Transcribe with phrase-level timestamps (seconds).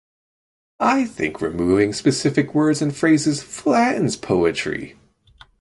[0.79, 4.97] I think removing specific words and phrases flattens poetry.